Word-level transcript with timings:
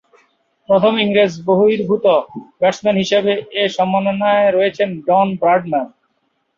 প্রথম 0.69 0.93
ইংরেজ-বহির্ভূত 0.97 2.05
ব্যাটসম্যান 2.59 2.95
হিসেবে 3.03 3.31
এ 3.53 3.73
সম্মাননায় 3.77 4.47
রয়েছেন 4.49 4.89
ডন 5.07 5.27
ব্র্যাডম্যান। 5.41 5.87